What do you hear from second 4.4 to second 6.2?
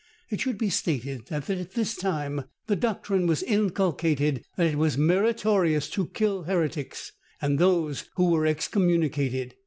that it was meritorious to